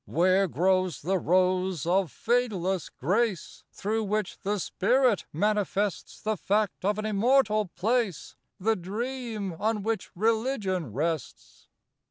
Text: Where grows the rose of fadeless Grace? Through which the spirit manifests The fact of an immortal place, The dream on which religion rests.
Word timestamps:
Where 0.07 0.47
grows 0.47 1.03
the 1.03 1.19
rose 1.19 1.85
of 1.85 2.09
fadeless 2.11 2.89
Grace? 2.89 3.63
Through 3.71 4.05
which 4.05 4.39
the 4.39 4.57
spirit 4.59 5.27
manifests 5.31 6.19
The 6.19 6.37
fact 6.37 6.83
of 6.83 6.97
an 6.97 7.05
immortal 7.05 7.67
place, 7.75 8.35
The 8.59 8.75
dream 8.75 9.53
on 9.59 9.83
which 9.83 10.09
religion 10.15 10.91
rests. 10.91 11.67